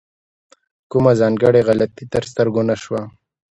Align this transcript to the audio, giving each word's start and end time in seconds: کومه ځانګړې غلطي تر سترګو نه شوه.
کومه 0.91 1.11
ځانګړې 1.21 1.61
غلطي 1.67 2.05
تر 2.13 2.23
سترګو 2.31 2.61
نه 2.69 2.75
شوه. 2.83 3.01